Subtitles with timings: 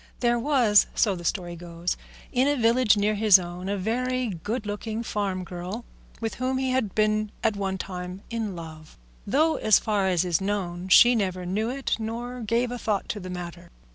[0.21, 1.95] There was, so the story goes,
[2.31, 5.85] in a village near his own a very good looking farm girl
[6.19, 10.41] with whom he had been at one time in love, though, so far as is
[10.41, 13.69] known, she never knew it nor gave a thought to the matter.